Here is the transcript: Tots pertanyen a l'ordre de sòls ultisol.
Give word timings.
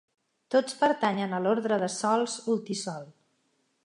Tots 0.53 0.77
pertanyen 0.79 1.35
a 1.35 1.41
l'ordre 1.43 1.77
de 1.83 1.89
sòls 1.99 2.39
ultisol. 2.55 3.05